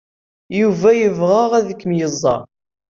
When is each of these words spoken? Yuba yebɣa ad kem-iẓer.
Yuba 0.59 0.89
yebɣa 1.01 1.43
ad 1.59 1.67
kem-iẓer. 1.79 2.43